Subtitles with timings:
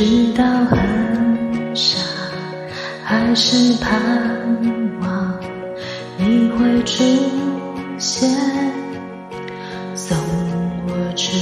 [0.00, 1.36] 知道很
[1.74, 1.98] 傻，
[3.02, 3.98] 还是盼
[5.00, 5.34] 望
[6.16, 7.02] 你会出
[7.98, 8.30] 现，
[9.96, 10.16] 送
[10.86, 11.32] 我出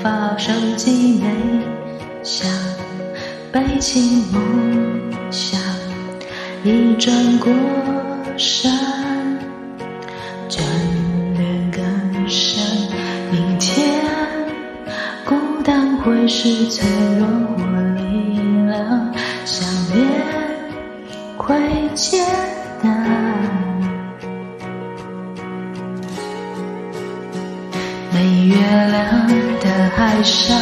[0.00, 1.64] 发，手机没
[2.22, 2.48] 响，
[3.50, 5.58] 背起梦想，
[6.62, 7.52] 一转过
[8.36, 8.70] 身，
[10.48, 10.60] 眷
[11.36, 12.62] 恋更深。
[13.32, 13.92] 明天，
[15.24, 16.48] 孤单会是？
[16.68, 16.86] 最。
[19.50, 20.06] 想念
[21.38, 21.56] 会
[21.94, 22.22] 简
[22.82, 22.92] 单，
[28.12, 30.54] 没月亮的海上，